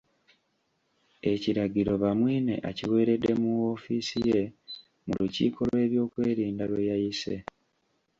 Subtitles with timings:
[1.33, 4.41] Ekiragiro Bamwine akiweeredde mu woofiisi ye
[5.05, 7.35] mu lukiiko lw'ebyokwerinda lwe yayise.